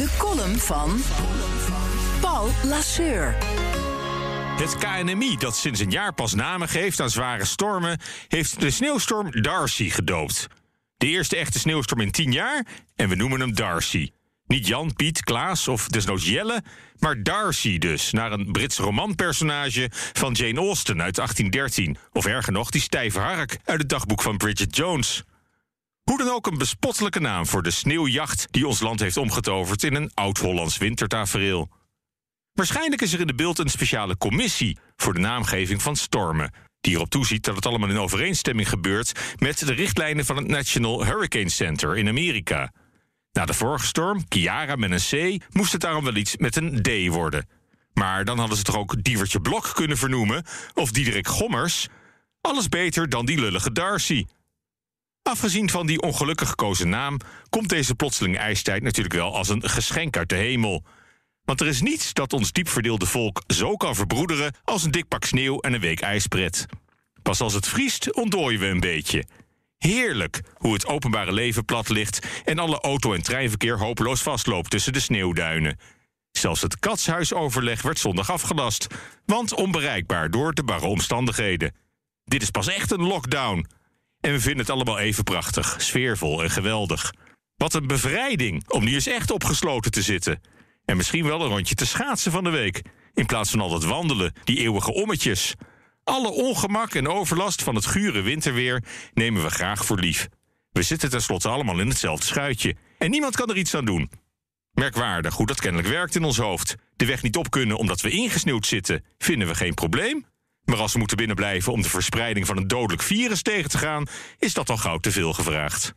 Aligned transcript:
De 0.00 0.08
column 0.18 0.58
van 0.58 1.00
Paul 2.20 2.48
Lasseur. 2.64 3.36
Het 4.56 4.76
KNMI, 4.78 5.36
dat 5.36 5.56
sinds 5.56 5.80
een 5.80 5.90
jaar 5.90 6.14
pas 6.14 6.34
namen 6.34 6.68
geeft 6.68 7.00
aan 7.00 7.10
zware 7.10 7.44
stormen, 7.44 8.00
heeft 8.28 8.60
de 8.60 8.70
sneeuwstorm 8.70 9.42
Darcy 9.42 9.90
gedoopt. 9.90 10.46
De 10.96 11.06
eerste 11.06 11.36
echte 11.36 11.58
sneeuwstorm 11.58 12.00
in 12.00 12.10
tien 12.10 12.32
jaar 12.32 12.66
en 12.96 13.08
we 13.08 13.14
noemen 13.14 13.40
hem 13.40 13.54
Darcy. 13.54 14.10
Niet 14.46 14.66
Jan, 14.66 14.94
Piet, 14.94 15.22
Klaas 15.22 15.68
of 15.68 15.88
desnoods 15.88 16.28
Jelle, 16.28 16.62
maar 16.98 17.22
Darcy 17.22 17.78
dus, 17.78 18.10
naar 18.10 18.32
een 18.32 18.52
Brits 18.52 18.78
romanpersonage 18.78 19.88
van 19.92 20.32
Jane 20.32 20.60
Austen 20.60 21.02
uit 21.02 21.14
1813. 21.14 21.96
Of 22.12 22.26
erger 22.26 22.52
nog, 22.52 22.70
die 22.70 22.80
stijve 22.80 23.18
hark 23.18 23.58
uit 23.64 23.80
het 23.80 23.88
dagboek 23.88 24.22
van 24.22 24.36
Bridget 24.36 24.76
Jones. 24.76 25.24
Hoe 26.10 26.18
dan 26.18 26.28
ook 26.28 26.46
een 26.46 26.58
bespottelijke 26.58 27.20
naam 27.20 27.46
voor 27.46 27.62
de 27.62 27.70
sneeuwjacht 27.70 28.46
die 28.50 28.66
ons 28.66 28.80
land 28.80 29.00
heeft 29.00 29.16
omgetoverd 29.16 29.82
in 29.82 29.94
een 29.94 30.10
oud-Hollands 30.14 30.78
wintertafereel. 30.78 31.68
Waarschijnlijk 32.52 33.02
is 33.02 33.12
er 33.12 33.20
in 33.20 33.26
de 33.26 33.34
beeld 33.34 33.58
een 33.58 33.68
speciale 33.68 34.16
commissie 34.16 34.78
voor 34.96 35.14
de 35.14 35.20
naamgeving 35.20 35.82
van 35.82 35.96
stormen, 35.96 36.52
die 36.80 36.94
erop 36.94 37.10
toeziet 37.10 37.44
dat 37.44 37.56
het 37.56 37.66
allemaal 37.66 37.88
in 37.88 37.98
overeenstemming 37.98 38.68
gebeurt 38.68 39.36
met 39.38 39.58
de 39.58 39.72
richtlijnen 39.72 40.24
van 40.24 40.36
het 40.36 40.48
National 40.48 41.04
Hurricane 41.04 41.50
Center 41.50 41.96
in 41.96 42.08
Amerika. 42.08 42.72
Na 43.32 43.44
de 43.44 43.54
vorige 43.54 43.86
storm, 43.86 44.28
Kiara 44.28 44.76
met 44.76 44.90
een 44.90 45.38
C, 45.38 45.44
moest 45.50 45.72
het 45.72 45.80
daarom 45.80 46.04
wel 46.04 46.16
iets 46.16 46.36
met 46.36 46.56
een 46.56 46.82
D 46.82 47.08
worden. 47.08 47.48
Maar 47.92 48.24
dan 48.24 48.38
hadden 48.38 48.56
ze 48.56 48.62
toch 48.62 48.76
ook 48.76 49.02
Dievertje 49.02 49.40
Blok 49.40 49.70
kunnen 49.74 49.96
vernoemen, 49.96 50.44
of 50.74 50.90
Diederik 50.90 51.28
Gommers. 51.28 51.88
Alles 52.40 52.68
beter 52.68 53.08
dan 53.08 53.26
die 53.26 53.40
lullige 53.40 53.72
Darcy. 53.72 54.24
Afgezien 55.30 55.70
van 55.70 55.86
die 55.86 56.00
ongelukkig 56.00 56.48
gekozen 56.48 56.88
naam, 56.88 57.16
komt 57.50 57.68
deze 57.68 57.94
plotseling 57.94 58.38
ijstijd 58.38 58.82
natuurlijk 58.82 59.14
wel 59.14 59.36
als 59.36 59.48
een 59.48 59.68
geschenk 59.68 60.16
uit 60.16 60.28
de 60.28 60.34
hemel. 60.34 60.84
Want 61.44 61.60
er 61.60 61.66
is 61.66 61.80
niets 61.80 62.12
dat 62.12 62.32
ons 62.32 62.52
diep 62.52 62.68
verdeelde 62.68 63.06
volk 63.06 63.42
zo 63.46 63.76
kan 63.76 63.94
verbroederen 63.94 64.54
als 64.64 64.84
een 64.84 64.90
dik 64.90 65.08
pak 65.08 65.24
sneeuw 65.24 65.60
en 65.60 65.72
een 65.72 65.80
week 65.80 66.00
ijspret. 66.00 66.66
Pas 67.22 67.40
als 67.40 67.54
het 67.54 67.68
vriest, 67.68 68.14
ontdooien 68.14 68.60
we 68.60 68.66
een 68.66 68.80
beetje. 68.80 69.24
Heerlijk 69.78 70.40
hoe 70.54 70.72
het 70.72 70.86
openbare 70.86 71.32
leven 71.32 71.64
plat 71.64 71.88
ligt 71.88 72.26
en 72.44 72.58
alle 72.58 72.80
auto- 72.80 73.14
en 73.14 73.22
treinverkeer 73.22 73.78
hopeloos 73.78 74.22
vastloopt 74.22 74.70
tussen 74.70 74.92
de 74.92 75.00
sneeuwduinen. 75.00 75.78
Zelfs 76.30 76.62
het 76.62 76.78
katshuisoverleg 76.78 77.82
werd 77.82 77.98
zondag 77.98 78.30
afgelast, 78.30 78.86
want 79.26 79.54
onbereikbaar 79.54 80.30
door 80.30 80.52
de 80.52 80.64
barre 80.64 80.86
omstandigheden. 80.86 81.74
Dit 82.24 82.42
is 82.42 82.50
pas 82.50 82.68
echt 82.68 82.90
een 82.90 83.02
lockdown. 83.02 83.66
En 84.20 84.32
we 84.32 84.40
vinden 84.40 84.60
het 84.60 84.70
allemaal 84.70 84.98
even 84.98 85.24
prachtig, 85.24 85.76
sfeervol 85.78 86.42
en 86.42 86.50
geweldig. 86.50 87.12
Wat 87.56 87.74
een 87.74 87.86
bevrijding 87.86 88.68
om 88.68 88.84
nu 88.84 88.94
eens 88.94 89.06
echt 89.06 89.30
opgesloten 89.30 89.90
te 89.90 90.02
zitten. 90.02 90.40
En 90.84 90.96
misschien 90.96 91.26
wel 91.26 91.40
een 91.40 91.48
rondje 91.48 91.74
te 91.74 91.86
schaatsen 91.86 92.32
van 92.32 92.44
de 92.44 92.50
week. 92.50 92.82
In 93.14 93.26
plaats 93.26 93.50
van 93.50 93.60
al 93.60 93.68
dat 93.68 93.84
wandelen, 93.84 94.32
die 94.44 94.58
eeuwige 94.58 94.92
ommetjes. 94.92 95.54
Alle 96.04 96.30
ongemak 96.30 96.94
en 96.94 97.08
overlast 97.08 97.62
van 97.62 97.74
het 97.74 97.86
gure 97.86 98.20
winterweer 98.20 98.84
nemen 99.14 99.42
we 99.42 99.50
graag 99.50 99.84
voor 99.84 99.98
lief. 99.98 100.28
We 100.72 100.82
zitten 100.82 101.10
tenslotte 101.10 101.48
allemaal 101.48 101.80
in 101.80 101.88
hetzelfde 101.88 102.26
schuitje. 102.26 102.76
En 102.98 103.10
niemand 103.10 103.36
kan 103.36 103.48
er 103.48 103.56
iets 103.56 103.74
aan 103.74 103.84
doen. 103.84 104.10
Merkwaardig 104.72 105.34
hoe 105.34 105.46
dat 105.46 105.60
kennelijk 105.60 105.88
werkt 105.88 106.14
in 106.14 106.24
ons 106.24 106.36
hoofd. 106.36 106.74
De 106.96 107.06
weg 107.06 107.22
niet 107.22 107.36
op 107.36 107.50
kunnen 107.50 107.76
omdat 107.76 108.00
we 108.00 108.10
ingesneeuwd 108.10 108.66
zitten, 108.66 109.04
vinden 109.18 109.48
we 109.48 109.54
geen 109.54 109.74
probleem. 109.74 110.26
Maar 110.64 110.78
als 110.78 110.92
we 110.92 110.98
moeten 110.98 111.16
binnenblijven 111.16 111.72
om 111.72 111.82
de 111.82 111.88
verspreiding 111.88 112.46
van 112.46 112.56
een 112.56 112.68
dodelijk 112.68 113.02
virus 113.02 113.42
tegen 113.42 113.70
te 113.70 113.78
gaan, 113.78 114.06
is 114.38 114.54
dat 114.54 114.70
al 114.70 114.76
gauw 114.76 114.98
te 114.98 115.10
veel 115.10 115.32
gevraagd. 115.32 115.94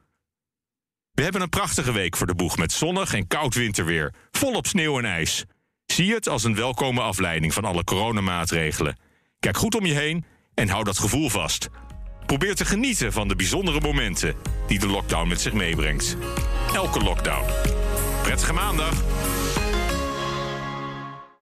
We 1.12 1.24
hebben 1.24 1.41
een 1.41 1.50
prachtige 1.50 1.91
week 1.91 2.18
voor 2.18 2.28
de 2.28 2.35
boeg 2.35 2.57
met 2.57 2.72
zonnig 2.72 3.13
en 3.13 3.28
koud 3.28 3.56
winterweer, 3.56 4.13
volop 4.31 4.68
sneeuw 4.68 4.97
en 4.97 5.06
ijs. 5.06 5.44
Zie 5.85 6.13
het 6.13 6.29
als 6.29 6.44
een 6.44 6.56
welkome 6.56 7.02
afleiding 7.02 7.53
van 7.53 7.66
alle 7.66 7.84
coronamaatregelen. 7.84 8.97
Kijk 9.40 9.57
goed 9.57 9.75
om 9.75 9.85
je 9.85 9.94
heen 9.94 10.25
en 10.53 10.69
hou 10.69 10.84
dat 10.84 11.00
gevoel 11.00 11.29
vast. 11.29 11.69
Probeer 12.25 12.56
te 12.56 12.66
genieten 12.66 13.12
van 13.12 13.28
de 13.28 13.35
bijzondere 13.35 13.79
momenten 13.79 14.35
die 14.68 14.79
de 14.79 14.88
lockdown 14.88 15.28
met 15.28 15.41
zich 15.41 15.53
meebrengt. 15.53 16.18
Elke 16.73 17.00
lockdown. 17.00 17.46
Prettige 18.22 18.53
maandag! 18.53 19.03